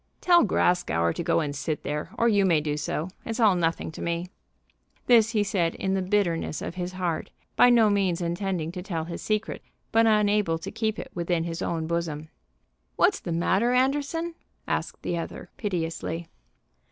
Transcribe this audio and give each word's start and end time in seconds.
"Tell 0.19 0.43
Grascour 0.43 1.13
to 1.13 1.21
go 1.21 1.41
and 1.41 1.55
sit 1.55 1.83
there, 1.83 2.09
or 2.17 2.27
you 2.27 2.43
may 2.43 2.59
do 2.59 2.75
so. 2.75 3.09
It's 3.23 3.39
all 3.39 3.53
nothing 3.53 3.91
to 3.91 4.01
me." 4.01 4.29
This 5.05 5.29
he 5.33 5.43
said 5.43 5.75
in 5.75 5.93
the 5.93 6.01
bitterness 6.01 6.59
of 6.59 6.73
his 6.73 6.93
heart, 6.93 7.29
by 7.55 7.69
no 7.69 7.87
means 7.91 8.19
intending 8.19 8.71
to 8.71 8.81
tell 8.81 9.03
his 9.05 9.21
secret, 9.21 9.61
but 9.91 10.07
unable 10.07 10.57
to 10.57 10.71
keep 10.71 10.97
it 10.97 11.11
within 11.13 11.43
his 11.43 11.61
own 11.61 11.85
bosom. 11.85 12.29
"What's 12.95 13.19
the 13.19 13.31
matter, 13.31 13.73
Anderson?" 13.73 14.33
asked 14.67 15.03
the 15.03 15.19
other 15.19 15.51
piteously. 15.57 16.27